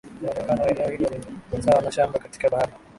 Muonekano 0.21 0.61
wa 0.61 0.69
eneo 0.71 0.89
hilo 0.89 1.09
ni 1.53 1.63
sawa 1.63 1.81
na 1.81 1.91
shamba 1.91 2.19
katika 2.19 2.49
bahari 2.49 2.71